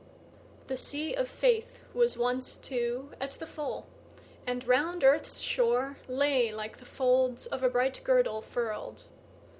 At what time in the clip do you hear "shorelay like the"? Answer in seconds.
5.43-6.85